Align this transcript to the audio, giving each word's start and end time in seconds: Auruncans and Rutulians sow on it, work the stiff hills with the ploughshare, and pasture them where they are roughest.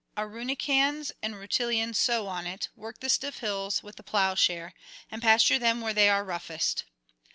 Auruncans 0.17 1.11
and 1.21 1.35
Rutulians 1.35 1.95
sow 1.99 2.25
on 2.27 2.47
it, 2.47 2.69
work 2.75 3.01
the 3.01 3.07
stiff 3.07 3.37
hills 3.37 3.83
with 3.83 3.97
the 3.97 4.03
ploughshare, 4.03 4.73
and 5.11 5.21
pasture 5.21 5.59
them 5.59 5.79
where 5.79 5.93
they 5.93 6.09
are 6.09 6.23
roughest. 6.23 6.85